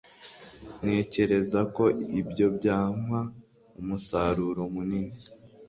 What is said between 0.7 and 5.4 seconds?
Ntekereza ko ibyo byampa umusaruro munini.